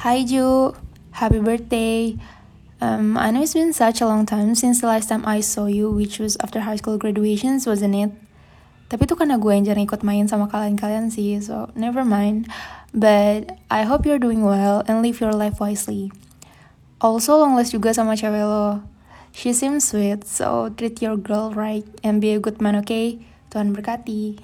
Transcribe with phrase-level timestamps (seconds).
[0.00, 0.72] Hi Ju,
[1.12, 2.16] happy birthday.
[2.80, 5.66] Um, I know it's been such a long time since the last time I saw
[5.66, 8.08] you, which was after high school graduations, wasn't it?
[8.88, 12.48] Tapi itu karena gue yang jarang ikut main sama kalian-kalian sih, so never mind.
[12.96, 16.08] But I hope you're doing well and live your life wisely.
[17.04, 18.80] Also long last juga sama cewek lo.
[19.36, 23.20] She seems sweet, so treat your girl right and be a good man, okay?
[23.52, 24.40] Tuhan berkati.